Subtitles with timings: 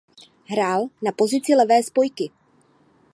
[0.45, 2.31] Hrál na pozici levé spojky.